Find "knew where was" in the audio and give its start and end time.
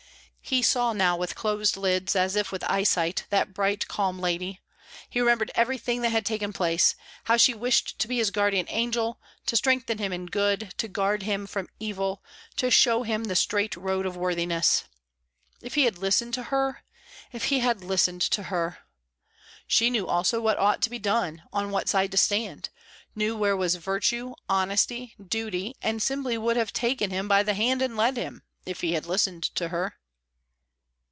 23.15-23.75